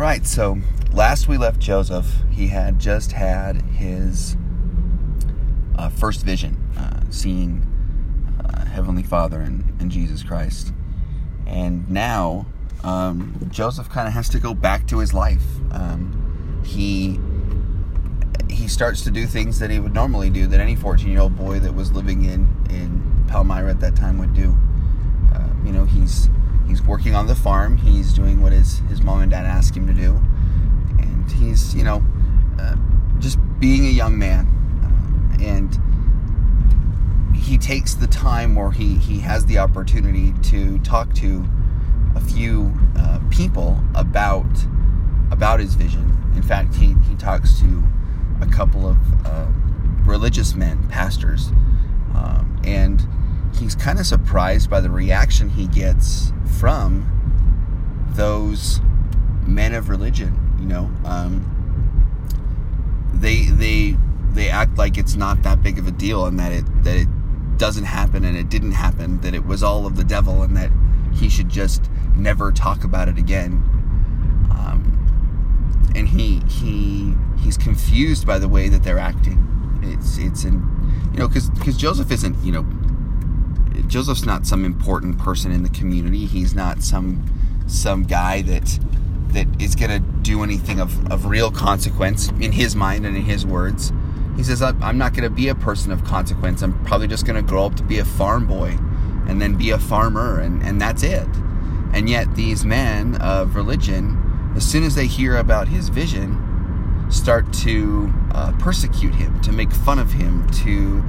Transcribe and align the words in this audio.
Right, 0.00 0.26
so 0.26 0.56
last 0.94 1.28
we 1.28 1.36
left 1.36 1.60
Joseph, 1.60 2.10
he 2.30 2.46
had 2.46 2.78
just 2.78 3.12
had 3.12 3.60
his 3.60 4.34
uh, 5.76 5.90
first 5.90 6.24
vision, 6.24 6.56
uh, 6.78 7.02
seeing 7.10 7.66
uh, 8.42 8.64
Heavenly 8.64 9.02
Father 9.02 9.42
and, 9.42 9.78
and, 9.78 9.90
Jesus 9.90 10.22
Christ. 10.22 10.72
And 11.46 11.86
now 11.90 12.46
um, 12.82 13.46
Joseph 13.50 13.90
kind 13.90 14.08
of 14.08 14.14
has 14.14 14.30
to 14.30 14.38
go 14.38 14.54
back 14.54 14.86
to 14.86 15.00
his 15.00 15.12
life. 15.12 15.44
Um, 15.70 16.62
he 16.64 17.20
he 18.48 18.68
starts 18.68 19.04
to 19.04 19.10
do 19.10 19.26
things 19.26 19.58
that 19.58 19.68
he 19.68 19.80
would 19.80 19.92
normally 19.92 20.30
do, 20.30 20.46
that 20.46 20.60
any 20.60 20.76
14 20.76 21.10
year 21.10 21.20
old 21.20 21.36
boy 21.36 21.58
that 21.58 21.74
was 21.74 21.92
living 21.92 22.24
in 22.24 22.48
in 22.70 23.26
Palmyra 23.28 23.68
at 23.68 23.80
that 23.80 23.96
time 23.96 24.16
would 24.16 24.32
do. 24.32 24.56
Uh, 25.34 25.46
you 25.62 25.72
know, 25.72 25.84
he's 25.84 26.30
he's 26.70 26.82
working 26.82 27.14
on 27.14 27.26
the 27.26 27.34
farm. 27.34 27.76
He's 27.76 28.12
doing 28.12 28.40
what 28.40 28.52
his 28.52 28.78
his 28.88 29.02
mom 29.02 29.20
and 29.20 29.30
dad 29.30 29.44
ask 29.44 29.76
him 29.76 29.86
to 29.86 29.92
do, 29.92 30.20
and 30.98 31.30
he's 31.30 31.74
you 31.74 31.84
know 31.84 32.02
uh, 32.58 32.76
just 33.18 33.38
being 33.60 33.86
a 33.86 33.90
young 33.90 34.18
man 34.18 34.56
and 35.42 35.80
he 37.34 37.58
takes 37.58 37.94
the 37.94 38.06
time 38.06 38.54
where 38.54 38.70
he, 38.70 38.96
he 38.96 39.18
has 39.20 39.46
the 39.46 39.58
opportunity 39.58 40.32
to 40.42 40.78
talk 40.80 41.12
to 41.14 41.44
a 42.14 42.20
few 42.20 42.72
uh, 42.96 43.18
people 43.30 43.80
about 43.94 44.46
about 45.30 45.60
his 45.60 45.74
vision. 45.74 46.16
In 46.34 46.42
fact, 46.42 46.74
he, 46.74 46.94
he 47.08 47.14
talks 47.14 47.60
to 47.60 47.84
a 48.40 48.46
couple 48.46 48.86
of 48.86 48.96
uh, 49.24 49.46
religious 50.04 50.54
men, 50.54 50.88
pastors, 50.88 51.48
um, 52.14 52.60
and 52.64 53.06
he's 53.54 53.76
kind 53.76 54.00
of 54.00 54.06
surprised 54.06 54.68
by 54.68 54.80
the 54.80 54.90
reaction 54.90 55.48
he 55.48 55.68
gets 55.68 56.32
from 56.58 57.06
those 58.14 58.80
men 59.46 59.74
of 59.74 59.88
religion. 59.88 60.36
You 60.58 60.66
know, 60.66 60.90
um, 61.04 61.46
they 63.14 63.44
they 63.44 63.96
they 64.32 64.48
act 64.48 64.76
like 64.76 64.96
it's 64.96 65.16
not 65.16 65.42
that 65.42 65.62
big 65.62 65.78
of 65.78 65.86
a 65.86 65.90
deal 65.90 66.26
and 66.26 66.38
that 66.38 66.52
it 66.52 66.84
that 66.84 66.96
it 66.96 67.08
doesn't 67.58 67.84
happen 67.84 68.24
and 68.24 68.36
it 68.36 68.48
didn't 68.48 68.72
happen 68.72 69.20
that 69.20 69.34
it 69.34 69.44
was 69.44 69.62
all 69.62 69.86
of 69.86 69.96
the 69.96 70.04
devil 70.04 70.42
and 70.42 70.56
that 70.56 70.70
he 71.12 71.28
should 71.28 71.48
just 71.48 71.90
never 72.16 72.50
talk 72.52 72.84
about 72.84 73.08
it 73.08 73.18
again 73.18 73.52
um, 74.50 75.90
and 75.94 76.08
he 76.08 76.40
he 76.48 77.12
he's 77.38 77.58
confused 77.58 78.26
by 78.26 78.38
the 78.38 78.48
way 78.48 78.68
that 78.68 78.82
they're 78.82 78.98
acting 78.98 79.46
it's 79.82 80.16
it's 80.18 80.44
in 80.44 80.54
you 81.12 81.18
know 81.18 81.28
because 81.28 81.50
because 81.50 81.76
Joseph 81.76 82.10
isn't 82.10 82.36
you 82.42 82.52
know 82.52 82.62
Joseph's 83.86 84.24
not 84.24 84.46
some 84.46 84.64
important 84.64 85.18
person 85.18 85.52
in 85.52 85.62
the 85.62 85.68
community 85.70 86.26
he's 86.26 86.54
not 86.54 86.82
some 86.82 87.24
some 87.66 88.02
guy 88.04 88.42
that 88.42 88.78
that 89.28 89.46
is 89.60 89.76
going 89.76 89.90
to 89.90 90.00
do 90.22 90.42
anything 90.42 90.80
of, 90.80 91.10
of 91.10 91.26
real 91.26 91.50
consequence 91.50 92.28
in 92.40 92.52
his 92.52 92.74
mind 92.74 93.06
and 93.06 93.16
in 93.16 93.22
his 93.22 93.46
words 93.46 93.92
he 94.40 94.44
says, 94.44 94.62
I'm 94.62 94.96
not 94.96 95.12
going 95.12 95.24
to 95.24 95.28
be 95.28 95.48
a 95.48 95.54
person 95.54 95.92
of 95.92 96.02
consequence. 96.02 96.62
I'm 96.62 96.82
probably 96.84 97.08
just 97.08 97.26
going 97.26 97.36
to 97.36 97.46
grow 97.46 97.66
up 97.66 97.74
to 97.74 97.82
be 97.82 97.98
a 97.98 98.06
farm 98.06 98.46
boy 98.46 98.78
and 99.28 99.38
then 99.38 99.54
be 99.56 99.68
a 99.68 99.78
farmer, 99.78 100.40
and, 100.40 100.62
and 100.62 100.80
that's 100.80 101.02
it. 101.02 101.28
And 101.92 102.08
yet, 102.08 102.34
these 102.36 102.64
men 102.64 103.16
of 103.20 103.54
religion, 103.54 104.52
as 104.56 104.64
soon 104.64 104.82
as 104.82 104.94
they 104.94 105.06
hear 105.06 105.36
about 105.36 105.68
his 105.68 105.90
vision, 105.90 107.06
start 107.10 107.52
to 107.52 108.10
uh, 108.32 108.52
persecute 108.58 109.14
him, 109.14 109.38
to 109.42 109.52
make 109.52 109.70
fun 109.72 109.98
of 109.98 110.12
him, 110.12 110.48
to 110.50 111.04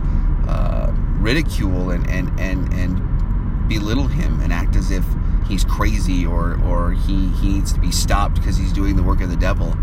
uh, 0.50 0.94
ridicule 1.22 1.92
and, 1.92 2.10
and, 2.10 2.40
and, 2.40 2.74
and 2.74 3.70
belittle 3.70 4.08
him 4.08 4.42
and 4.42 4.52
act 4.52 4.76
as 4.76 4.92
if 4.92 5.06
he's 5.48 5.64
crazy 5.64 6.26
or, 6.26 6.60
or 6.64 6.92
he, 6.92 7.28
he 7.30 7.54
needs 7.54 7.74
to 7.74 7.80
be 7.80 7.92
stopped 7.92 8.36
because 8.36 8.58
he's 8.58 8.74
doing 8.74 8.96
the 8.96 9.04
work 9.04 9.22
of 9.22 9.30
the 9.30 9.36
devil. 9.36 9.74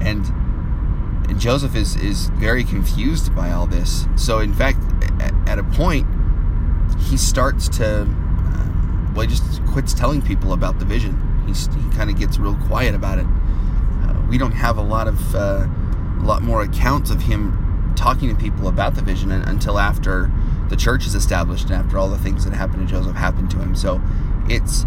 And 0.00 0.24
and 1.28 1.40
Joseph 1.40 1.74
is 1.74 1.96
is 1.96 2.28
very 2.34 2.64
confused 2.64 3.34
by 3.34 3.50
all 3.50 3.66
this. 3.66 4.06
So 4.16 4.40
in 4.40 4.52
fact, 4.52 4.78
at, 5.46 5.58
a 5.58 5.62
point, 5.62 6.06
he 6.98 7.16
starts 7.16 7.68
to 7.78 8.02
uh, 8.02 9.12
well, 9.14 9.22
he 9.22 9.28
just 9.28 9.64
quits 9.66 9.94
telling 9.94 10.20
people 10.20 10.52
about 10.52 10.78
the 10.78 10.84
vision. 10.84 11.18
He's, 11.46 11.66
he 11.66 11.96
kind 11.96 12.10
of 12.10 12.18
gets 12.18 12.38
real 12.38 12.56
quiet 12.66 12.94
about 12.94 13.18
it. 13.18 13.26
Uh, 13.26 14.20
we 14.28 14.38
don't 14.38 14.52
have 14.52 14.76
a 14.76 14.82
lot 14.82 15.08
of 15.08 15.34
uh, 15.34 15.66
a 16.20 16.24
lot 16.24 16.42
more 16.42 16.62
accounts 16.62 17.10
of 17.10 17.22
him 17.22 17.63
talking 18.04 18.28
to 18.28 18.34
people 18.34 18.68
about 18.68 18.94
the 18.94 19.00
vision 19.00 19.32
until 19.32 19.78
after 19.78 20.30
the 20.68 20.76
church 20.76 21.06
is 21.06 21.14
established 21.14 21.70
and 21.70 21.72
after 21.72 21.96
all 21.96 22.10
the 22.10 22.18
things 22.18 22.44
that 22.44 22.52
happened 22.52 22.86
to 22.86 22.94
Joseph 22.94 23.16
happened 23.16 23.50
to 23.50 23.56
him. 23.56 23.74
So 23.74 23.98
it's 24.46 24.84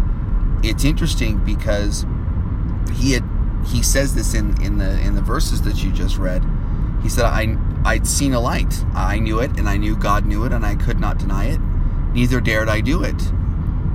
it's 0.62 0.84
interesting 0.84 1.44
because 1.44 2.06
he 2.94 3.10
had 3.10 3.24
he 3.66 3.82
says 3.82 4.14
this 4.14 4.34
in, 4.34 4.62
in 4.62 4.78
the 4.78 5.00
in 5.00 5.16
the 5.16 5.20
verses 5.20 5.62
that 5.62 5.82
you 5.82 5.90
just 5.90 6.16
read. 6.16 6.44
He 7.02 7.08
said, 7.08 7.24
I 7.24 7.56
I'd 7.84 8.06
seen 8.06 8.34
a 8.34 8.40
light. 8.40 8.84
I 8.94 9.18
knew 9.18 9.40
it, 9.40 9.58
and 9.58 9.68
I 9.68 9.78
knew 9.78 9.96
God 9.96 10.24
knew 10.24 10.44
it, 10.44 10.52
and 10.52 10.64
I 10.64 10.76
could 10.76 11.00
not 11.00 11.18
deny 11.18 11.46
it. 11.46 11.60
Neither 12.12 12.40
dared 12.40 12.68
I 12.68 12.80
do 12.80 13.02
it. 13.02 13.20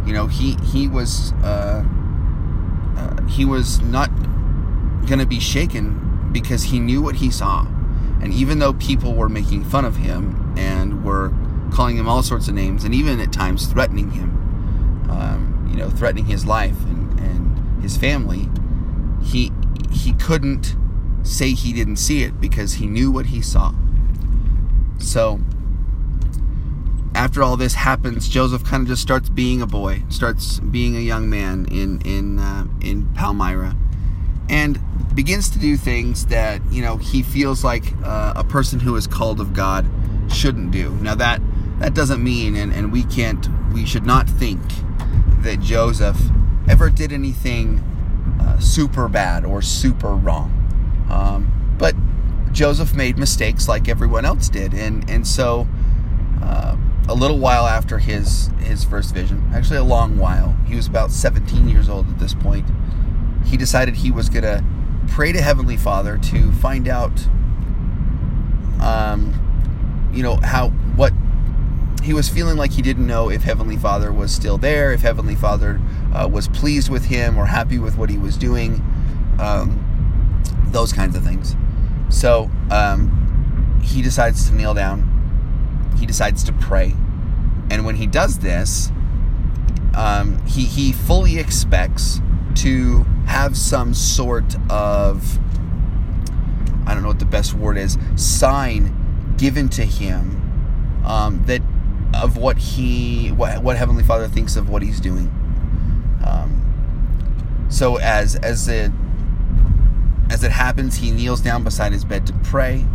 You 0.05 0.11
know, 0.11 0.27
he 0.27 0.55
he 0.65 0.89
was 0.89 1.31
uh, 1.43 1.85
uh, 2.97 3.21
he 3.27 3.45
was 3.45 3.79
not 3.79 4.09
going 5.05 5.19
to 5.19 5.25
be 5.25 5.39
shaken 5.39 6.29
because 6.33 6.63
he 6.63 6.79
knew 6.79 7.01
what 7.01 7.15
he 7.15 7.31
saw, 7.31 7.65
and 8.23 8.33
even 8.33 8.59
though 8.59 8.71
people 8.73 9.13
were 9.13 9.27
making 9.27 9.65
fun 9.65 9.83
of 9.83 9.97
him 9.97 10.53
and 10.57 11.03
were 11.03 11.33
calling 11.73 11.97
him 11.97 12.07
all 12.07 12.23
sorts 12.23 12.47
of 12.47 12.53
names, 12.53 12.85
and 12.85 12.95
even 12.95 13.19
at 13.19 13.33
times 13.33 13.67
threatening 13.67 14.11
him, 14.11 15.09
um, 15.09 15.67
you 15.69 15.75
know, 15.75 15.89
threatening 15.89 16.25
his 16.25 16.45
life 16.45 16.79
and, 16.85 17.19
and 17.19 17.83
his 17.83 17.97
family, 17.97 18.47
he 19.21 19.51
he 19.91 20.13
couldn't 20.13 20.77
say 21.23 21.51
he 21.51 21.73
didn't 21.73 21.97
see 21.97 22.23
it 22.23 22.39
because 22.39 22.75
he 22.75 22.87
knew 22.87 23.11
what 23.11 23.25
he 23.25 23.41
saw. 23.41 23.73
So 24.99 25.41
after 27.13 27.43
all 27.43 27.57
this 27.57 27.73
happens, 27.73 28.29
Joseph 28.29 28.63
kind 28.63 28.83
of 28.83 28.87
just 28.87 29.01
starts 29.01 29.27
being 29.27 29.61
a 29.61 29.67
boy, 29.67 30.03
starts 30.07 30.61
being 30.61 30.95
a 30.95 31.01
young 31.01 31.29
man 31.29 31.65
in 31.69 31.99
in 32.05 32.39
uh, 32.39 32.67
in 32.79 33.13
Palmyra, 33.15 33.75
and 34.49 34.79
begins 35.15 35.49
to 35.51 35.59
do 35.59 35.77
things 35.77 36.25
that 36.27 36.61
you 36.71 36.81
know 36.81 36.97
he 36.97 37.21
feels 37.21 37.63
like 37.63 37.83
uh, 38.03 38.33
a 38.35 38.43
person 38.43 38.79
who 38.79 38.95
is 38.95 39.07
called 39.07 39.39
of 39.39 39.53
God 39.53 39.85
shouldn't 40.29 40.71
do. 40.71 40.91
Now 40.95 41.15
that 41.15 41.41
that 41.79 41.93
doesn't 41.93 42.23
mean, 42.23 42.55
and, 42.55 42.71
and 42.71 42.91
we 42.91 43.03
can't, 43.03 43.47
we 43.73 43.85
should 43.85 44.05
not 44.05 44.29
think 44.29 44.61
that 45.39 45.59
Joseph 45.59 46.17
ever 46.69 46.89
did 46.89 47.11
anything 47.11 47.79
uh, 48.39 48.59
super 48.59 49.09
bad 49.09 49.43
or 49.43 49.61
super 49.61 50.15
wrong. 50.15 50.49
Um, 51.09 51.75
but 51.77 51.95
Joseph 52.53 52.93
made 52.93 53.17
mistakes 53.17 53.67
like 53.67 53.89
everyone 53.89 54.25
else 54.25 54.49
did, 54.49 54.73
and 54.73 55.09
and 55.09 55.27
so 55.27 55.67
uh, 56.41 56.77
a 57.09 57.13
little 57.13 57.39
while 57.39 57.67
after 57.67 57.97
his 57.97 58.49
his 58.59 58.83
first 58.83 59.13
vision, 59.13 59.43
actually 59.53 59.77
a 59.77 59.83
long 59.83 60.17
while, 60.17 60.55
he 60.65 60.75
was 60.75 60.87
about 60.87 61.11
17 61.11 61.67
years 61.67 61.89
old 61.89 62.07
at 62.07 62.19
this 62.19 62.33
point. 62.33 62.65
He 63.45 63.57
decided 63.57 63.95
he 63.95 64.11
was 64.11 64.29
gonna 64.29 64.63
pray 65.09 65.31
to 65.31 65.41
Heavenly 65.41 65.77
Father 65.77 66.17
to 66.17 66.51
find 66.53 66.87
out, 66.87 67.27
um, 68.81 69.33
you 70.13 70.23
know 70.23 70.37
how 70.37 70.69
what 70.95 71.13
he 72.03 72.13
was 72.13 72.27
feeling 72.27 72.57
like 72.57 72.71
he 72.71 72.81
didn't 72.81 73.07
know 73.07 73.29
if 73.29 73.43
Heavenly 73.43 73.77
Father 73.77 74.11
was 74.11 74.33
still 74.33 74.57
there, 74.57 74.91
if 74.91 75.01
Heavenly 75.01 75.35
Father 75.35 75.79
uh, 76.13 76.27
was 76.31 76.47
pleased 76.49 76.89
with 76.89 77.05
him 77.05 77.37
or 77.37 77.45
happy 77.45 77.79
with 77.79 77.97
what 77.97 78.09
he 78.09 78.17
was 78.17 78.35
doing, 78.35 78.83
um, 79.39 79.79
those 80.67 80.91
kinds 80.91 81.15
of 81.15 81.23
things. 81.23 81.55
So 82.09 82.51
um, 82.69 83.79
he 83.81 84.01
decides 84.01 84.49
to 84.49 84.55
kneel 84.55 84.73
down, 84.73 85.09
he 85.97 86.05
decides 86.05 86.43
to 86.43 86.53
pray. 86.53 86.93
And 87.69 87.85
when 87.85 87.95
he 87.95 88.05
does 88.05 88.39
this, 88.39 88.91
um, 89.95 90.45
he, 90.45 90.65
he 90.65 90.91
fully 90.91 91.39
expects 91.39 92.19
to 92.57 93.03
have 93.25 93.57
some 93.57 93.93
sort 93.93 94.55
of, 94.69 95.39
I 96.87 96.93
don't 96.93 97.01
know 97.01 97.09
what 97.09 97.19
the 97.19 97.25
best 97.25 97.53
word 97.53 97.77
is, 97.77 97.97
sign 98.15 99.35
given 99.37 99.69
to 99.69 99.83
him 99.83 101.03
um, 101.05 101.43
that 101.45 101.61
of 102.13 102.37
what 102.37 102.57
he 102.57 103.29
what, 103.29 103.63
what 103.63 103.75
Heavenly 103.77 104.03
Father 104.03 104.27
thinks 104.27 104.55
of 104.55 104.69
what 104.69 104.81
he's 104.81 104.99
doing. 104.99 105.31
Um, 106.25 107.67
so 107.69 107.97
as 107.97 108.35
as 108.35 108.67
it 108.67 108.91
as 110.29 110.43
it 110.43 110.51
happens, 110.51 110.95
he 110.95 111.11
kneels 111.11 111.41
down 111.41 111.63
beside 111.63 111.91
his 111.91 112.05
bed 112.05 112.25
to 112.27 112.33
pray. 112.43 112.85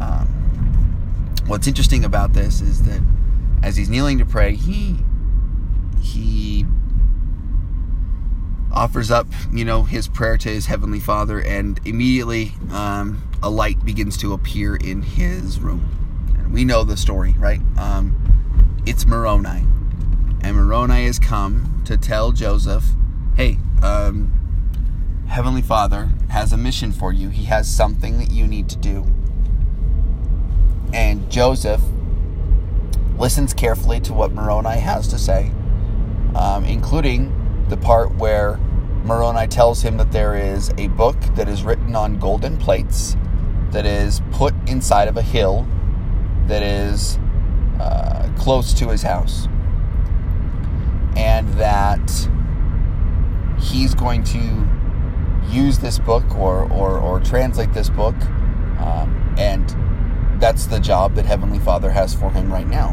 Um, 0.00 1.34
what's 1.46 1.66
interesting 1.66 2.04
about 2.04 2.32
this 2.32 2.60
is 2.60 2.82
that 2.82 3.02
as 3.62 3.76
he's 3.76 3.88
kneeling 3.88 4.18
to 4.18 4.26
pray, 4.26 4.54
he 4.54 4.98
he 6.00 6.66
offers 8.80 9.10
up, 9.10 9.26
you 9.52 9.62
know, 9.62 9.82
his 9.82 10.08
prayer 10.08 10.38
to 10.38 10.48
his 10.48 10.64
heavenly 10.64 11.00
Father, 11.00 11.38
and 11.38 11.78
immediately 11.84 12.54
um, 12.72 13.22
a 13.42 13.50
light 13.50 13.84
begins 13.84 14.16
to 14.16 14.32
appear 14.32 14.74
in 14.74 15.02
his 15.02 15.60
room. 15.60 15.86
And 16.38 16.50
we 16.50 16.64
know 16.64 16.82
the 16.82 16.96
story, 16.96 17.34
right? 17.36 17.60
Um, 17.76 18.16
it's 18.86 19.04
Moroni. 19.04 19.66
And 20.42 20.56
Moroni 20.56 21.04
has 21.04 21.18
come 21.18 21.82
to 21.84 21.98
tell 21.98 22.32
Joseph, 22.32 22.86
hey, 23.36 23.58
um, 23.82 24.32
Heavenly 25.28 25.60
Father 25.60 26.08
has 26.30 26.54
a 26.54 26.56
mission 26.56 26.90
for 26.90 27.12
you. 27.12 27.28
He 27.28 27.44
has 27.44 27.68
something 27.68 28.16
that 28.16 28.30
you 28.30 28.46
need 28.46 28.70
to 28.70 28.78
do. 28.78 29.06
And 30.94 31.30
Joseph 31.30 31.82
listens 33.18 33.52
carefully 33.52 34.00
to 34.00 34.14
what 34.14 34.32
Moroni 34.32 34.80
has 34.80 35.06
to 35.08 35.18
say, 35.18 35.52
um, 36.34 36.64
including 36.64 37.36
the 37.68 37.76
part 37.76 38.14
where 38.14 38.58
Moroni 39.04 39.46
tells 39.46 39.82
him 39.82 39.96
that 39.96 40.12
there 40.12 40.34
is 40.34 40.70
a 40.76 40.88
book 40.88 41.16
that 41.34 41.48
is 41.48 41.62
written 41.62 41.96
on 41.96 42.18
golden 42.18 42.56
plates 42.58 43.16
that 43.70 43.86
is 43.86 44.20
put 44.32 44.54
inside 44.68 45.08
of 45.08 45.16
a 45.16 45.22
hill 45.22 45.66
that 46.46 46.62
is 46.62 47.18
uh, 47.80 48.30
close 48.38 48.74
to 48.74 48.88
his 48.88 49.02
house. 49.02 49.46
And 51.16 51.48
that 51.54 52.28
he's 53.58 53.94
going 53.94 54.24
to 54.24 54.68
use 55.48 55.78
this 55.78 55.98
book 55.98 56.24
or, 56.36 56.70
or, 56.72 56.98
or 56.98 57.20
translate 57.20 57.72
this 57.72 57.88
book. 57.88 58.14
Um, 58.78 59.34
and 59.38 59.68
that's 60.40 60.66
the 60.66 60.78
job 60.78 61.14
that 61.14 61.26
Heavenly 61.26 61.58
Father 61.58 61.90
has 61.90 62.14
for 62.14 62.30
him 62.30 62.52
right 62.52 62.68
now. 62.68 62.90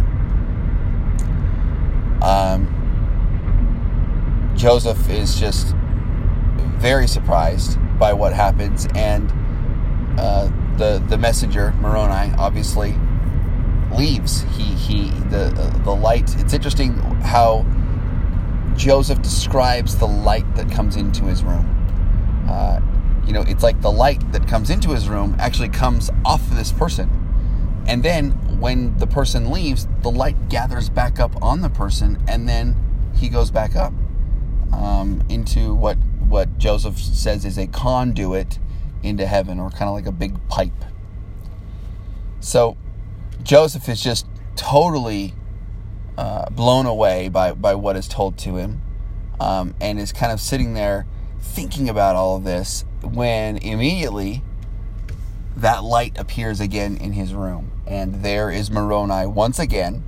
Um, 2.22 2.74
Joseph 4.56 5.10
is 5.10 5.40
just 5.40 5.76
very 6.78 7.08
surprised 7.08 7.78
by 8.00 8.14
what 8.14 8.34
happens, 8.34 8.88
and 8.96 9.32
uh, 10.20 10.50
the 10.78 11.04
the 11.08 11.18
messenger 11.18 11.74
Moroni 11.80 12.34
obviously 12.38 12.96
leaves. 13.96 14.42
He 14.56 14.64
he 14.64 15.10
the 15.30 15.54
uh, 15.58 15.84
the 15.84 15.96
light. 15.96 16.36
It's 16.40 16.54
interesting 16.54 16.94
how 17.22 17.66
Joseph 18.76 19.22
describes 19.22 19.98
the 19.98 20.08
light 20.08 20.56
that 20.56 20.72
comes 20.72 20.96
into 20.96 21.26
his 21.26 21.44
room. 21.44 21.66
Uh, 22.50 22.80
you 23.26 23.34
know, 23.34 23.42
it's 23.48 23.64
like 23.64 23.82
the 23.82 23.92
light 23.92 24.32
that 24.32 24.48
comes 24.48 24.70
into 24.70 24.92
his 24.92 25.10
room 25.10 25.36
actually 25.40 25.70
comes 25.70 26.10
off 26.24 26.42
of 26.42 26.56
this 26.56 26.72
person, 26.72 27.10
and 27.88 28.04
then 28.04 28.32
when 28.60 28.98
the 28.98 29.08
person 29.08 29.52
leaves, 29.52 29.88
the 30.02 30.12
light 30.12 30.50
gathers 30.50 30.90
back 30.90 31.20
up 31.20 31.32
on 31.44 31.62
the 31.62 31.70
person, 31.70 32.18
and 32.28 32.48
then 32.48 32.76
he 33.16 33.30
goes 33.30 33.52
back 33.52 33.76
up 33.76 33.94
um, 34.72 35.22
into 35.30 35.74
what 35.76 35.98
what 36.28 36.58
Joseph 36.58 36.98
says 36.98 37.46
is 37.46 37.58
a 37.58 37.68
conduit 37.68 38.60
into 39.04 39.26
heaven, 39.26 39.60
or 39.60 39.70
kind 39.70 39.84
of 39.84 39.94
like 39.94 40.06
a 40.06 40.12
big 40.12 40.36
pipe. 40.50 40.86
So 42.40 42.78
Joseph 43.44 43.88
is 43.90 44.02
just 44.02 44.28
totally 44.56 45.34
uh, 46.18 46.50
blown 46.50 46.86
away 46.86 47.30
by, 47.30 47.54
by 47.54 47.76
what 47.76 47.96
is 47.96 48.08
told 48.08 48.38
to 48.40 48.56
him 48.56 48.82
um, 49.40 49.76
and 49.80 50.00
is 50.00 50.12
kind 50.12 50.32
of 50.32 50.42
sitting 50.42 50.74
there 50.74 51.06
thinking 51.40 51.90
about 51.90 52.16
all 52.16 52.36
of 52.36 52.44
this 52.44 52.84
when 53.04 53.58
immediately 53.58 54.42
that 55.56 55.84
light 55.84 56.18
appears 56.18 56.60
again 56.60 56.98
in 56.98 57.14
his 57.14 57.34
room. 57.34 57.72
And 57.86 58.24
there 58.24 58.52
is 58.52 58.70
Moroni 58.70 59.26
once 59.28 59.60
again 59.60 60.04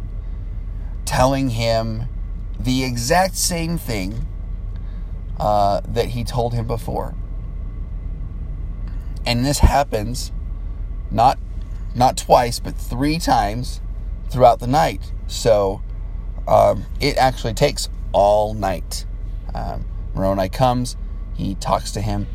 telling 1.06 1.50
him 1.50 2.04
the 2.60 2.84
exact 2.84 3.36
same 3.36 3.78
thing 3.78 4.28
uh, 5.40 5.82
that 5.88 6.10
he 6.10 6.24
told 6.24 6.54
him 6.54 6.68
before. 6.68 7.16
And 9.26 9.46
this 9.46 9.60
happens 9.60 10.32
not 11.12 11.38
not 11.96 12.18
twice, 12.18 12.60
but 12.60 12.76
three 12.76 13.18
times 13.18 13.82
throughout 14.30 14.60
the 14.60 14.68
night. 14.68 15.12
So 15.28 15.82
um, 16.48 16.86
it 17.00 17.18
actually 17.18 17.54
takes 17.54 17.90
all 18.12 18.54
night. 18.54 19.06
Um, 19.54 19.86
Moroni 20.14 20.50
comes, 20.50 20.98
he 21.36 21.56
talks 21.56 21.92
to 21.92 22.02
him, 22.02 22.28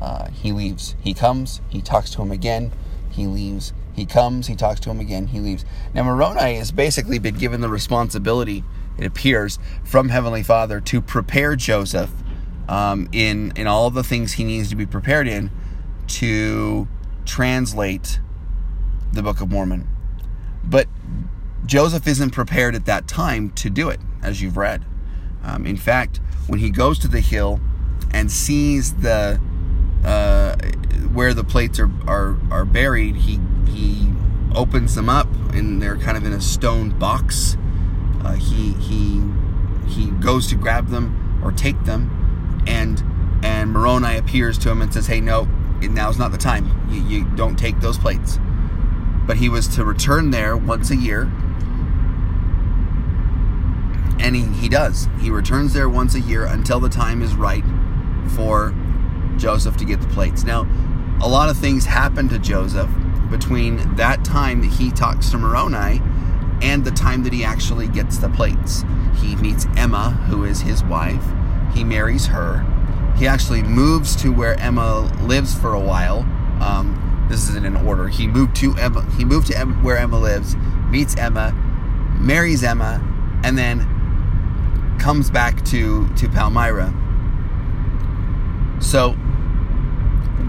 uh, 0.00 0.30
he 0.30 0.52
leaves. 0.52 0.96
He 1.00 1.14
comes, 1.14 1.60
he 1.68 1.82
talks 1.82 2.10
to 2.10 2.22
him 2.22 2.30
again, 2.30 2.72
he 3.10 3.26
leaves. 3.26 3.72
He 3.94 4.06
comes, 4.06 4.46
he 4.46 4.56
talks 4.56 4.80
to 4.80 4.90
him 4.90 5.00
again, 5.00 5.26
he 5.26 5.40
leaves. 5.40 5.66
Now, 5.92 6.04
Moroni 6.04 6.56
has 6.56 6.72
basically 6.72 7.18
been 7.18 7.34
given 7.34 7.60
the 7.60 7.68
responsibility, 7.68 8.64
it 8.96 9.04
appears, 9.04 9.58
from 9.84 10.08
Heavenly 10.08 10.42
Father 10.42 10.80
to 10.80 11.02
prepare 11.02 11.56
Joseph 11.56 12.10
um, 12.68 13.08
in, 13.12 13.52
in 13.56 13.66
all 13.66 13.90
the 13.90 14.02
things 14.02 14.34
he 14.34 14.44
needs 14.44 14.68
to 14.70 14.76
be 14.76 14.86
prepared 14.86 15.28
in 15.28 15.50
to 16.06 16.88
translate 17.24 18.20
the 19.12 19.22
Book 19.22 19.40
of 19.40 19.50
Mormon. 19.50 19.88
But 20.64 20.88
Joseph 21.66 22.06
isn't 22.06 22.30
prepared 22.30 22.74
at 22.74 22.86
that 22.86 23.06
time 23.06 23.50
to 23.52 23.70
do 23.70 23.88
it, 23.88 24.00
as 24.22 24.42
you've 24.42 24.56
read. 24.56 24.84
Um, 25.42 25.66
in 25.66 25.76
fact, 25.76 26.20
when 26.46 26.58
he 26.60 26.70
goes 26.70 26.98
to 27.00 27.08
the 27.08 27.20
hill 27.20 27.60
and 28.12 28.30
sees 28.30 28.94
the 28.94 29.40
uh, 30.04 30.56
where 31.12 31.32
the 31.32 31.44
plates 31.44 31.78
are, 31.78 31.90
are, 32.06 32.36
are 32.50 32.64
buried, 32.64 33.16
he 33.16 33.38
he 33.68 34.12
opens 34.54 34.94
them 34.94 35.08
up 35.08 35.28
and 35.52 35.80
they're 35.80 35.96
kind 35.96 36.16
of 36.16 36.24
in 36.24 36.32
a 36.32 36.40
stone 36.40 36.90
box. 36.98 37.56
Uh, 38.24 38.34
he 38.34 38.72
he 38.74 39.22
he 39.86 40.10
goes 40.12 40.46
to 40.48 40.56
grab 40.56 40.88
them 40.88 41.40
or 41.44 41.52
take 41.52 41.82
them, 41.84 42.21
and 42.66 43.02
and 43.42 43.70
Moroni 43.72 44.16
appears 44.16 44.58
to 44.58 44.70
him 44.70 44.82
and 44.82 44.92
says, 44.92 45.06
"Hey, 45.06 45.20
no, 45.20 45.44
now's 45.80 46.18
not 46.18 46.32
the 46.32 46.38
time. 46.38 46.86
You, 46.88 47.02
you 47.02 47.24
don't 47.36 47.56
take 47.56 47.80
those 47.80 47.98
plates." 47.98 48.38
But 49.26 49.36
he 49.36 49.48
was 49.48 49.68
to 49.76 49.84
return 49.84 50.30
there 50.30 50.56
once 50.56 50.90
a 50.90 50.96
year 50.96 51.30
and 54.22 54.36
he, 54.36 54.42
he 54.60 54.68
does. 54.68 55.08
He 55.20 55.30
returns 55.30 55.72
there 55.72 55.88
once 55.88 56.14
a 56.14 56.20
year 56.20 56.46
until 56.46 56.78
the 56.78 56.88
time 56.88 57.22
is 57.22 57.34
right 57.34 57.64
for 58.36 58.74
Joseph 59.36 59.76
to 59.78 59.84
get 59.84 60.00
the 60.00 60.06
plates. 60.08 60.44
Now, 60.44 60.66
a 61.20 61.28
lot 61.28 61.48
of 61.48 61.56
things 61.56 61.84
happen 61.84 62.28
to 62.28 62.38
Joseph 62.38 62.90
between 63.30 63.96
that 63.96 64.24
time 64.24 64.60
that 64.60 64.72
he 64.72 64.90
talks 64.92 65.30
to 65.30 65.38
Moroni 65.38 66.00
and 66.62 66.84
the 66.84 66.92
time 66.92 67.24
that 67.24 67.32
he 67.32 67.44
actually 67.44 67.88
gets 67.88 68.18
the 68.18 68.28
plates. 68.28 68.84
He 69.16 69.34
meets 69.36 69.66
Emma, 69.76 70.10
who 70.28 70.44
is 70.44 70.60
his 70.60 70.84
wife. 70.84 71.24
He 71.74 71.84
marries 71.84 72.26
her. 72.26 72.66
He 73.16 73.26
actually 73.26 73.62
moves 73.62 74.16
to 74.16 74.32
where 74.32 74.58
Emma 74.58 75.00
lives 75.22 75.54
for 75.54 75.74
a 75.74 75.80
while. 75.80 76.20
Um, 76.60 77.26
this 77.28 77.48
isn't 77.48 77.64
in 77.64 77.76
order. 77.76 78.08
He 78.08 78.26
moved 78.26 78.56
to 78.56 78.74
Emma. 78.76 79.08
He 79.16 79.24
moved 79.24 79.46
to 79.48 79.58
Emma, 79.58 79.74
where 79.76 79.96
Emma 79.96 80.18
lives, 80.18 80.56
meets 80.90 81.16
Emma, 81.16 81.52
marries 82.18 82.62
Emma, 82.62 83.00
and 83.44 83.56
then 83.56 83.86
comes 84.98 85.30
back 85.30 85.64
to 85.66 86.08
to 86.16 86.28
Palmyra. 86.28 86.92
So 88.80 89.16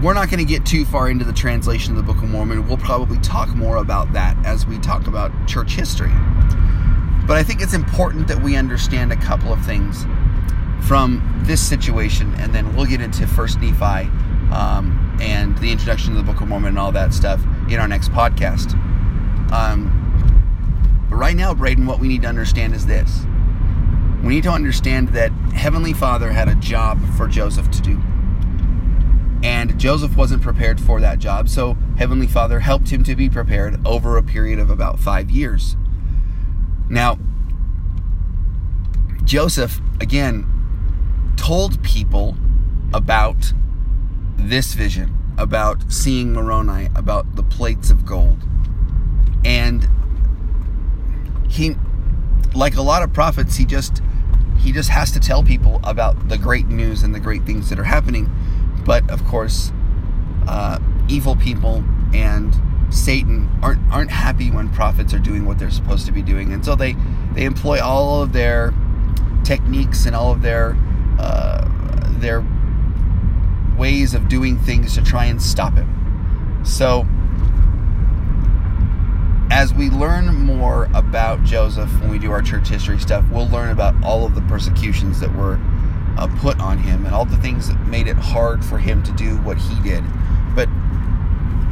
we're 0.02 0.14
not 0.14 0.28
going 0.28 0.40
to 0.40 0.44
get 0.44 0.66
too 0.66 0.84
far 0.84 1.08
into 1.08 1.24
the 1.24 1.32
translation 1.32 1.96
of 1.96 1.96
the 1.96 2.12
Book 2.12 2.22
of 2.22 2.28
Mormon. 2.28 2.68
We'll 2.68 2.76
probably 2.76 3.18
talk 3.18 3.48
more 3.54 3.76
about 3.76 4.12
that 4.12 4.36
as 4.44 4.66
we 4.66 4.78
talk 4.78 5.06
about 5.06 5.32
church 5.46 5.72
history. 5.72 6.12
But 7.26 7.38
I 7.38 7.42
think 7.42 7.62
it's 7.62 7.72
important 7.72 8.28
that 8.28 8.42
we 8.42 8.56
understand 8.56 9.12
a 9.12 9.16
couple 9.16 9.52
of 9.52 9.64
things 9.64 10.04
from 10.86 11.42
this 11.44 11.66
situation, 11.66 12.34
and 12.34 12.54
then 12.54 12.74
we'll 12.74 12.86
get 12.86 13.00
into 13.00 13.26
First 13.26 13.60
Nephi 13.60 14.10
um, 14.52 15.18
and 15.20 15.56
the 15.58 15.70
introduction 15.70 16.14
to 16.14 16.20
the 16.20 16.24
Book 16.24 16.40
of 16.40 16.48
Mormon 16.48 16.70
and 16.70 16.78
all 16.78 16.92
that 16.92 17.14
stuff 17.14 17.42
in 17.68 17.78
our 17.78 17.88
next 17.88 18.10
podcast. 18.12 18.74
Um, 19.52 21.06
but 21.08 21.16
right 21.16 21.36
now, 21.36 21.54
Braden, 21.54 21.86
what 21.86 22.00
we 22.00 22.08
need 22.08 22.22
to 22.22 22.28
understand 22.28 22.74
is 22.74 22.86
this 22.86 23.24
we 24.22 24.36
need 24.36 24.44
to 24.44 24.50
understand 24.50 25.10
that 25.10 25.30
Heavenly 25.52 25.92
Father 25.92 26.32
had 26.32 26.48
a 26.48 26.54
job 26.54 26.98
for 27.16 27.28
Joseph 27.28 27.70
to 27.72 27.82
do. 27.82 28.02
And 29.42 29.78
Joseph 29.78 30.16
wasn't 30.16 30.40
prepared 30.42 30.80
for 30.80 30.98
that 31.02 31.18
job, 31.18 31.50
so 31.50 31.76
Heavenly 31.98 32.26
Father 32.26 32.60
helped 32.60 32.88
him 32.88 33.04
to 33.04 33.14
be 33.14 33.28
prepared 33.28 33.78
over 33.86 34.16
a 34.16 34.22
period 34.22 34.58
of 34.58 34.70
about 34.70 34.98
five 34.98 35.30
years. 35.30 35.76
Now, 36.88 37.18
Joseph, 39.24 39.78
again, 40.00 40.53
told 41.36 41.82
people 41.82 42.36
about 42.92 43.52
this 44.36 44.74
vision, 44.74 45.14
about 45.38 45.92
seeing 45.92 46.32
Moroni, 46.32 46.88
about 46.94 47.36
the 47.36 47.42
plates 47.42 47.90
of 47.90 48.04
gold. 48.04 48.38
And 49.44 49.88
he, 51.48 51.76
like 52.54 52.76
a 52.76 52.82
lot 52.82 53.02
of 53.02 53.12
prophets, 53.12 53.56
he 53.56 53.64
just 53.64 54.02
he 54.58 54.72
just 54.72 54.88
has 54.88 55.10
to 55.10 55.20
tell 55.20 55.42
people 55.42 55.80
about 55.84 56.28
the 56.28 56.38
great 56.38 56.68
news 56.68 57.02
and 57.02 57.14
the 57.14 57.20
great 57.20 57.44
things 57.44 57.68
that 57.68 57.78
are 57.78 57.84
happening. 57.84 58.30
But 58.84 59.08
of 59.10 59.24
course, 59.24 59.72
uh, 60.46 60.78
evil 61.08 61.36
people 61.36 61.84
and 62.14 62.54
Satan 62.90 63.50
aren't 63.62 63.82
aren't 63.92 64.10
happy 64.10 64.50
when 64.50 64.68
prophets 64.70 65.12
are 65.12 65.18
doing 65.18 65.46
what 65.46 65.58
they're 65.58 65.70
supposed 65.70 66.06
to 66.06 66.12
be 66.12 66.22
doing, 66.22 66.52
and 66.52 66.64
so 66.64 66.74
they 66.74 66.96
they 67.34 67.44
employ 67.44 67.82
all 67.82 68.22
of 68.22 68.32
their 68.32 68.72
techniques 69.42 70.06
and 70.06 70.14
all 70.14 70.32
of 70.32 70.42
their 70.42 70.76
uh, 71.18 71.68
their 72.18 72.44
ways 73.76 74.14
of 74.14 74.28
doing 74.28 74.58
things 74.58 74.94
to 74.94 75.02
try 75.02 75.24
and 75.26 75.40
stop 75.40 75.74
him. 75.74 76.62
So 76.64 77.06
as 79.50 79.74
we 79.74 79.90
learn 79.90 80.34
more 80.34 80.88
about 80.94 81.42
Joseph 81.44 81.90
when 82.00 82.10
we 82.10 82.18
do 82.18 82.32
our 82.32 82.42
church 82.42 82.68
history 82.68 82.98
stuff, 82.98 83.24
we'll 83.30 83.48
learn 83.48 83.70
about 83.70 83.94
all 84.02 84.24
of 84.24 84.34
the 84.34 84.40
persecutions 84.42 85.20
that 85.20 85.34
were 85.34 85.60
uh, 86.16 86.28
put 86.40 86.58
on 86.60 86.78
him 86.78 87.04
and 87.06 87.14
all 87.14 87.24
the 87.24 87.36
things 87.36 87.68
that 87.68 87.78
made 87.86 88.06
it 88.06 88.16
hard 88.16 88.64
for 88.64 88.78
him 88.78 89.02
to 89.02 89.12
do 89.12 89.36
what 89.38 89.58
he 89.58 89.80
did. 89.82 90.02
But 90.54 90.68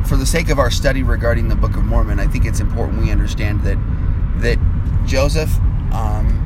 for 0.07 0.17
the 0.17 0.27
sake 0.27 0.49
of 0.51 0.59
our 0.59 0.71
study 0.71 1.03
regarding 1.03 1.49
the 1.49 1.55
Book 1.55 1.77
of 1.77 1.85
Mormon, 1.85 2.21
I 2.21 2.27
think 2.27 2.45
it's 2.45 2.61
important 2.61 3.01
we 3.01 3.11
understand 3.11 3.63
that 3.63 3.79
that 4.39 4.59
Joseph 5.07 5.53
um, 5.93 6.43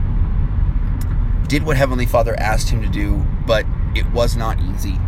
did 1.48 1.64
what 1.64 1.76
Heavenly 1.76 2.06
Father 2.06 2.38
asked 2.38 2.68
him 2.68 2.82
to 2.82 2.88
do, 2.88 3.24
but 3.46 3.66
it 3.94 4.10
was 4.12 4.36
not 4.36 4.60
easy. 4.60 4.98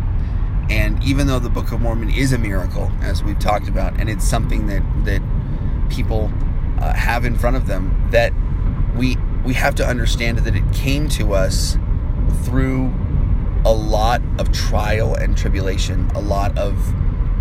And 0.69 1.03
even 1.03 1.27
though 1.27 1.39
the 1.39 1.49
Book 1.49 1.71
of 1.71 1.81
Mormon 1.81 2.09
is 2.09 2.31
a 2.31 2.37
miracle, 2.37 2.91
as 3.01 3.23
we've 3.23 3.39
talked 3.39 3.67
about, 3.67 3.99
and 3.99 4.09
it's 4.09 4.27
something 4.27 4.67
that 4.67 4.83
that 5.05 5.21
people 5.89 6.31
uh, 6.79 6.93
have 6.93 7.25
in 7.25 7.35
front 7.35 7.55
of 7.55 7.67
them, 7.67 8.07
that 8.11 8.33
we 8.95 9.17
we 9.43 9.53
have 9.53 9.75
to 9.75 9.85
understand 9.85 10.39
that 10.39 10.55
it 10.55 10.73
came 10.73 11.09
to 11.09 11.33
us 11.33 11.77
through 12.43 12.93
a 13.65 13.73
lot 13.73 14.21
of 14.37 14.51
trial 14.51 15.15
and 15.15 15.37
tribulation, 15.37 16.09
a 16.13 16.21
lot 16.21 16.55
of 16.57 16.93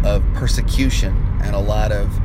of 0.04 0.24
persecution, 0.34 1.14
and 1.42 1.54
a 1.54 1.60
lot 1.60 1.92
of 1.92 2.18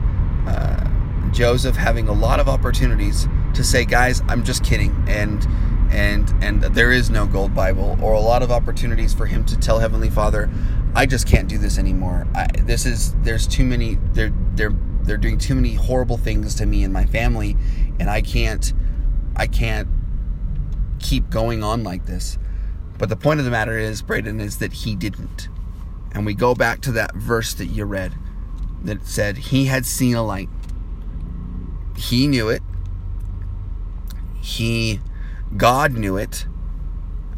uh, 0.47 0.85
Joseph 1.31 1.75
having 1.75 2.07
a 2.07 2.13
lot 2.13 2.39
of 2.39 2.47
opportunities 2.47 3.27
to 3.55 3.63
say, 3.63 3.83
"Guys, 3.83 4.21
I'm 4.29 4.43
just 4.43 4.63
kidding," 4.63 4.95
and 5.07 5.45
and 5.93 6.29
and 6.43 6.61
there 6.61 6.91
is 6.91 7.09
no 7.09 7.25
gold 7.25 7.53
Bible, 7.55 7.97
or 8.01 8.13
a 8.13 8.19
lot 8.19 8.43
of 8.43 8.51
opportunities 8.51 9.13
for 9.13 9.25
him 9.25 9.45
to 9.45 9.57
tell 9.57 9.79
Heavenly 9.79 10.09
Father, 10.09 10.49
"I 10.95 11.05
just 11.05 11.27
can't 11.27 11.47
do 11.47 11.57
this 11.57 11.77
anymore. 11.77 12.27
I, 12.35 12.47
this 12.61 12.85
is 12.85 13.13
there's 13.21 13.47
too 13.47 13.63
many 13.63 13.97
they're 14.13 14.33
they're 14.55 14.75
they're 15.03 15.17
doing 15.17 15.37
too 15.37 15.55
many 15.55 15.73
horrible 15.73 16.17
things 16.17 16.55
to 16.55 16.65
me 16.65 16.83
and 16.83 16.91
my 16.91 17.05
family, 17.05 17.55
and 17.99 18.09
I 18.09 18.21
can't 18.21 18.73
I 19.35 19.47
can't 19.47 19.87
keep 20.99 21.29
going 21.29 21.63
on 21.63 21.83
like 21.83 22.05
this." 22.05 22.37
But 22.97 23.09
the 23.09 23.15
point 23.15 23.39
of 23.39 23.45
the 23.45 23.51
matter 23.51 23.77
is, 23.77 24.01
Braden, 24.01 24.39
is 24.39 24.57
that 24.57 24.73
he 24.73 24.95
didn't. 24.95 25.49
And 26.13 26.25
we 26.25 26.33
go 26.33 26.53
back 26.53 26.81
to 26.81 26.91
that 26.93 27.15
verse 27.15 27.53
that 27.55 27.65
you 27.65 27.85
read 27.85 28.13
that 28.83 29.07
said, 29.07 29.37
He 29.37 29.65
had 29.65 29.85
seen 29.85 30.15
a 30.15 30.23
light. 30.23 30.49
He 31.97 32.27
knew 32.27 32.49
it. 32.49 32.61
He, 34.41 34.99
God 35.57 35.93
knew 35.93 36.17
it. 36.17 36.45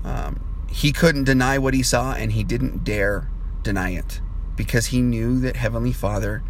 Um, 0.03 0.65
he 0.69 0.91
couldn't 0.91 1.24
deny 1.24 1.57
what 1.57 1.74
he 1.74 1.84
saw, 1.84 2.13
and 2.13 2.31
he 2.31 2.43
didn't 2.43 2.84
dare 2.84 3.29
deny 3.63 3.91
it 3.91 4.22
because 4.55 4.88
he 4.88 5.01
knew 5.01 5.39
that 5.39 5.55
Heavenly 5.55 5.93
Father 5.93 6.43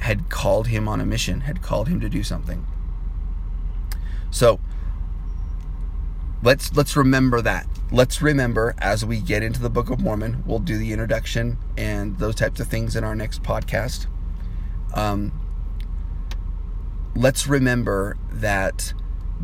had 0.00 0.28
called 0.28 0.68
him 0.68 0.88
on 0.88 1.00
a 1.00 1.06
mission, 1.06 1.42
had 1.42 1.62
called 1.62 1.88
him 1.88 2.00
to 2.00 2.08
do 2.08 2.22
something. 2.22 2.66
So 4.30 4.60
let's 6.42 6.74
let's 6.74 6.96
remember 6.96 7.40
that 7.42 7.66
let's 7.90 8.22
remember 8.22 8.74
as 8.78 9.04
we 9.04 9.20
get 9.20 9.42
into 9.42 9.60
the 9.60 9.70
Book 9.70 9.90
of 9.90 10.00
Mormon, 10.00 10.42
we'll 10.46 10.58
do 10.58 10.76
the 10.76 10.92
introduction 10.92 11.58
and 11.76 12.18
those 12.18 12.34
types 12.34 12.60
of 12.60 12.68
things 12.68 12.96
in 12.96 13.04
our 13.04 13.14
next 13.14 13.42
podcast. 13.42 14.06
Um, 14.94 15.32
let's 17.14 17.46
remember 17.46 18.16
that 18.30 18.92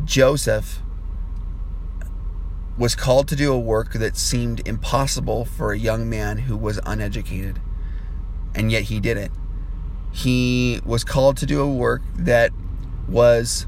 Joseph 0.03 0.81
was 2.77 2.95
called 2.95 3.27
to 3.29 3.35
do 3.35 3.53
a 3.53 3.59
work 3.59 3.93
that 3.93 4.17
seemed 4.17 4.67
impossible 4.67 5.45
for 5.45 5.71
a 5.71 5.77
young 5.77 6.09
man 6.09 6.39
who 6.39 6.57
was 6.57 6.79
uneducated, 6.85 7.59
and 8.53 8.71
yet 8.71 8.83
he 8.83 8.99
did 8.99 9.17
it. 9.17 9.31
He 10.11 10.81
was 10.85 11.03
called 11.03 11.37
to 11.37 11.45
do 11.45 11.61
a 11.61 11.67
work 11.67 12.01
that 12.15 12.51
was 13.07 13.67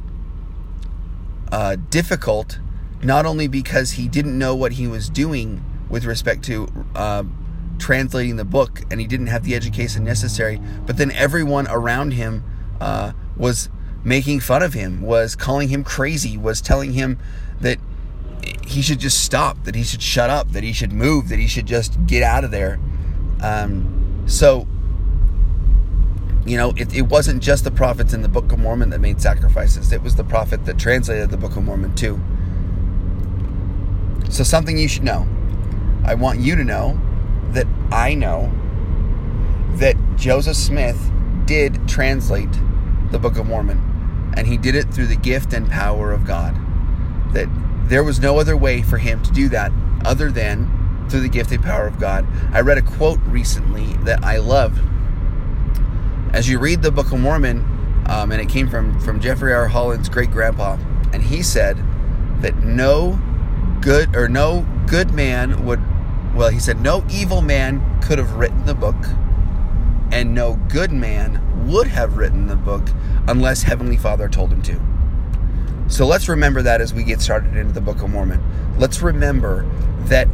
uh, 1.52 1.78
difficult 1.90 2.60
not 3.04 3.26
only 3.26 3.48
because 3.48 3.92
he 3.92 4.08
didn't 4.08 4.38
know 4.38 4.56
what 4.56 4.74
he 4.74 4.88
was 4.88 5.10
doing 5.10 5.64
with 5.90 6.04
respect 6.04 6.44
to 6.44 6.68
uh, 6.96 7.24
translating 7.78 8.36
the 8.36 8.46
book 8.46 8.82
and 8.90 9.00
he 9.00 9.08
didn't 9.08 9.28
have 9.28 9.44
the 9.44 9.56
education 9.56 10.04
necessary, 10.04 10.60
but 10.86 10.98
then 10.98 11.12
everyone 11.12 11.68
around 11.70 12.12
him 12.12 12.44
uh, 12.82 13.12
was 13.36 13.70
making 14.04 14.40
fun 14.40 14.64
of 14.64 14.74
him, 14.74 15.02
was 15.02 15.36
calling 15.36 15.70
him 15.70 15.84
crazy, 15.84 16.38
was 16.38 16.62
telling 16.62 16.94
him 16.94 17.20
that 17.60 17.78
he 18.68 18.82
should 18.82 19.00
just 19.00 19.24
stop, 19.24 19.64
that 19.64 19.76
he 19.76 19.84
should 19.84 20.02
shut 20.02 20.30
up, 20.30 20.52
that 20.52 20.62
he 20.62 20.74
should 20.74 20.92
move, 20.92 21.30
that 21.30 21.40
he 21.40 21.48
should 21.48 21.66
just 21.66 22.06
get 22.06 22.22
out 22.22 22.44
of 22.44 22.52
there. 22.52 22.80
Um, 23.42 24.24
so, 24.28 24.68
you 26.46 26.58
know, 26.58 26.74
it, 26.76 26.94
it 26.94 27.04
wasn't 27.04 27.42
just 27.42 27.64
the 27.64 27.72
prophets 27.72 28.14
in 28.14 28.22
the 28.22 28.28
Book 28.28 28.52
of 28.52 28.60
Mormon 28.60 28.90
that 28.90 29.00
made 29.00 29.22
sacrifices, 29.22 29.94
it 29.94 30.02
was 30.02 30.16
the 30.16 30.24
prophet 30.26 30.66
that 30.66 30.78
translated 30.78 31.30
the 31.30 31.38
Book 31.38 31.56
of 31.56 31.64
Mormon 31.64 31.96
too. 31.96 32.20
So, 34.30 34.44
something 34.44 34.78
you 34.78 34.90
should 34.90 35.04
know. 35.04 35.26
I 36.04 36.16
want 36.16 36.40
you 36.40 36.58
to 36.58 36.64
know 36.64 37.00
that 37.52 37.68
I 37.90 38.16
know 38.16 38.52
that 39.76 39.96
Joseph 40.18 40.58
Smith 40.58 41.12
did 41.46 41.88
translate 41.88 42.52
the 43.12 43.20
Book 43.20 43.38
of 43.38 43.48
Mormon, 43.48 44.34
and 44.36 44.46
he 44.46 44.58
did 44.58 44.76
it 44.76 44.94
through 44.94 45.08
the 45.08 45.16
gift 45.16 45.54
and 45.54 45.70
power 45.70 46.12
of 46.12 46.26
God. 46.26 46.54
That 47.34 47.48
there 47.88 48.04
was 48.04 48.20
no 48.20 48.40
other 48.40 48.58
way 48.58 48.82
for 48.82 48.98
him 48.98 49.22
to 49.24 49.32
do 49.32 49.50
that 49.50 49.72
other 50.06 50.30
than 50.30 51.08
through 51.10 51.22
the 51.22 51.30
gift 51.30 51.52
and 51.52 51.64
power 51.64 51.88
of 51.88 52.00
God. 52.00 52.28
I 52.52 52.60
read 52.62 52.78
a 52.78 52.82
quote 52.82 53.20
recently 53.28 53.94
that 54.04 54.24
I 54.24 54.38
love. 54.38 54.80
As 56.34 56.50
you 56.50 56.60
read 56.60 56.82
the 56.82 56.92
Book 56.92 57.12
of 57.12 57.20
Mormon, 57.20 57.60
um, 58.08 58.32
and 58.32 58.42
it 58.42 58.50
came 58.50 58.70
from, 58.70 59.00
from 59.00 59.20
Jeffrey 59.20 59.54
R. 59.54 59.68
Holland's 59.68 60.10
great 60.10 60.32
grandpa, 60.32 60.78
and 61.14 61.24
he 61.24 61.42
said 61.42 61.78
that 62.42 62.58
no 62.58 63.20
good 63.82 64.16
or 64.16 64.28
no 64.28 64.66
good 64.88 65.14
man 65.14 65.66
would 65.66 65.82
well 66.36 66.50
he 66.50 66.60
said 66.60 66.80
no 66.82 67.06
evil 67.10 67.42
man 67.42 67.82
could 68.02 68.18
have 68.18 68.34
written 68.34 68.66
the 68.66 68.74
book 68.74 68.96
and 70.12 70.34
no 70.34 70.56
good 70.70 70.92
man 70.92 71.68
would 71.68 71.88
have 71.88 72.18
written 72.18 72.48
the 72.48 72.56
book 72.56 72.88
unless 73.28 73.64
heavenly 73.64 73.98
father 73.98 74.28
told 74.28 74.52
him 74.52 74.62
to 74.62 74.80
so 75.88 76.06
let's 76.06 76.28
remember 76.28 76.62
that 76.62 76.82
as 76.82 76.94
we 76.94 77.04
get 77.04 77.22
started 77.22 77.56
into 77.56 77.74
the 77.74 77.82
book 77.82 78.02
of 78.02 78.10
mormon. 78.10 78.44
Let's 78.78 79.02
remember 79.02 79.66
that 80.06 80.28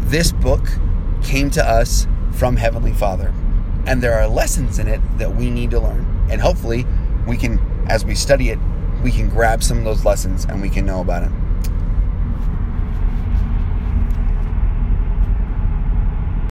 this 0.00 0.32
book 0.32 0.66
came 1.22 1.50
to 1.50 1.64
us 1.64 2.06
from 2.32 2.56
heavenly 2.56 2.92
father. 2.92 3.32
And 3.86 4.02
there 4.02 4.14
are 4.14 4.26
lessons 4.26 4.78
in 4.78 4.88
it 4.88 5.00
that 5.18 5.34
we 5.34 5.50
need 5.50 5.70
to 5.70 5.80
learn. 5.80 6.26
And 6.30 6.40
hopefully 6.40 6.86
we 7.26 7.36
can 7.36 7.58
as 7.88 8.04
we 8.04 8.14
study 8.14 8.50
it 8.50 8.58
we 9.02 9.10
can 9.10 9.28
grab 9.28 9.62
some 9.62 9.78
of 9.78 9.84
those 9.84 10.04
lessons 10.04 10.44
and 10.44 10.62
we 10.62 10.68
can 10.68 10.86
know 10.86 11.00
about 11.00 11.24
it 11.24 11.30